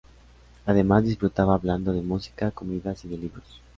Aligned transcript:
Además 0.65 1.03
disfruta 1.05 1.43
hablando 1.43 1.93
de 1.93 2.01
música, 2.01 2.49
comidas 2.49 3.05
y 3.05 3.07
de 3.09 3.17
libros. 3.19 3.61